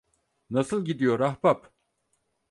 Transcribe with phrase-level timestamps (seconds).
[0.49, 1.73] Nasıl gidiyor ahbap?